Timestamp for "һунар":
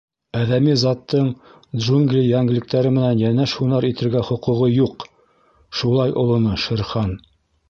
3.59-3.87